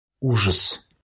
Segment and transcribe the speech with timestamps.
[0.27, 0.61] Ужас!